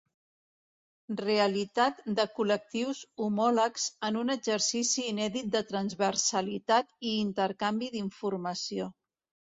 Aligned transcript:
Realitat 1.19 1.99
de 2.19 2.25
col·lectius 2.39 3.01
homòlegs 3.25 3.85
en 4.09 4.17
un 4.23 4.35
exercici 4.37 5.05
inèdit 5.11 5.53
de 5.57 5.63
transversalitat 5.73 6.93
i 7.11 7.13
intercanvi 7.29 7.95
d’informació. 7.99 8.91